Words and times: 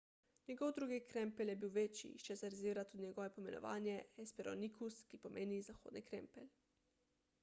njegov 0.51 0.69
drugi 0.77 0.97
krempelj 1.09 1.51
je 1.51 1.55
bil 1.63 1.73
večji 1.75 2.09
iz 2.19 2.23
česar 2.29 2.55
izvira 2.57 2.85
tudi 2.93 3.05
njegovo 3.07 3.27
poimenovanje 3.35 3.97
hesperonychus 4.15 4.97
ki 5.13 5.21
pomeni 5.27 5.61
zahodni 5.69 6.03
krempelj 6.09 6.49